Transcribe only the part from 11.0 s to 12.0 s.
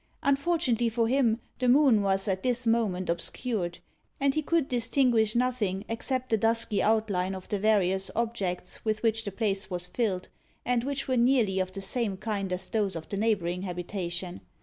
were nearly of the